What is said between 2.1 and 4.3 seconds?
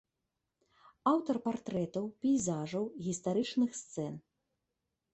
пейзажаў, гістарычных сцэн.